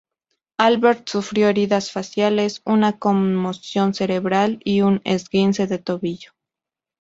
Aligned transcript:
Albert 0.57 1.07
sufrió 1.09 1.47
heridas 1.49 1.91
faciales, 1.91 2.63
una 2.65 2.97
conmoción 2.97 3.93
cerebral 3.93 4.59
y 4.65 4.81
un 4.81 4.99
esguince 5.03 5.67
de 5.67 5.77
tobillo. 5.77 6.31